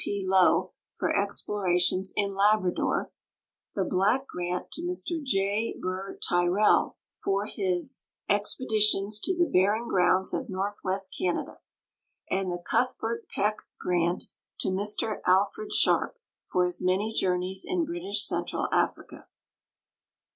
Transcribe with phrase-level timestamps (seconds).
[0.03, 0.25] P.
[0.27, 3.11] Low for explorations in I.«abrador;
[3.75, 5.79] the Black grant to Mr .1.
[5.79, 11.13] Burr Tyrrell for his 217 218 GEOGRAPHIC NOTES expeditions to the Barren Grounds of northwest
[11.15, 11.59] Canada,
[12.31, 14.23] and the Cuth bert Peck grant
[14.61, 16.15] to Mr Alfred Sharjje
[16.47, 19.27] for his many journeys in British Central Africa.